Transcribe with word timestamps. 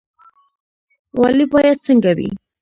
والي 1.19 1.45
باید 1.53 1.77
څنګه 1.85 2.11
وي؟ 2.17 2.29